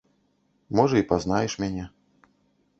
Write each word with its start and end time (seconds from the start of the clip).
Можа 0.79 0.95
і 1.03 1.05
пазнаеш 1.13 1.59
мяне. 1.65 1.85